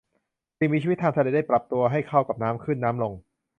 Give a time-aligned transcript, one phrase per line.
[0.57, 3.13] สิ่งมีชีวิตทางทะเลได้ปรับตัวให้เข้ากับน้ำขึ้นน้ำลง